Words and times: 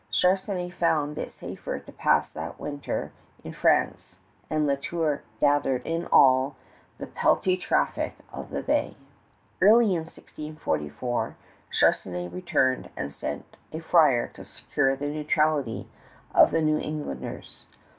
Charnisay 0.11 0.71
found 0.73 1.19
it 1.19 1.31
safer 1.31 1.77
to 1.77 1.91
pass 1.91 2.31
that 2.31 2.59
winter 2.59 3.11
in 3.43 3.53
France, 3.53 4.15
and 4.49 4.65
La 4.65 4.73
Tour 4.73 5.21
gathered 5.39 5.85
in 5.85 6.07
all 6.11 6.55
the 6.97 7.05
peltry 7.05 7.55
traffic 7.55 8.15
of 8.33 8.49
the 8.49 8.63
bay. 8.63 8.97
Early 9.61 9.93
in 9.93 10.05
1644 10.05 11.35
Charnisay 11.71 12.33
returned 12.33 12.89
and 12.97 13.13
sent 13.13 13.57
a 13.71 13.79
friar 13.79 14.27
to 14.29 14.43
secure 14.43 14.95
the 14.95 15.05
neutrality 15.05 15.87
of 16.33 16.49
the 16.49 16.63
New 16.63 16.79
Englanders. 16.79 17.65